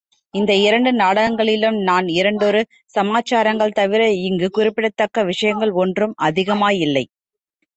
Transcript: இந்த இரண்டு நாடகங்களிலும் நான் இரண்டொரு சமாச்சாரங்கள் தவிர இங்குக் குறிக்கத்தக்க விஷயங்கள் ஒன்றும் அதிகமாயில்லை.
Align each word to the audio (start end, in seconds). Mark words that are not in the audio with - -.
இந்த 0.33 0.53
இரண்டு 0.59 0.93
நாடகங்களிலும் 0.93 1.77
நான் 1.79 2.07
இரண்டொரு 2.07 2.61
சமாச்சாரங்கள் 2.95 3.71
தவிர 3.71 4.09
இங்குக் 4.21 4.53
குறிக்கத்தக்க 4.53 5.23
விஷயங்கள் 5.23 5.71
ஒன்றும் 5.75 6.15
அதிகமாயில்லை. 6.21 7.05